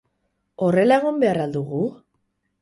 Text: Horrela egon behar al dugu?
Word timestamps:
Horrela 0.67 0.97
egon 1.01 1.19
behar 1.25 1.41
al 1.45 1.53
dugu? 1.59 1.83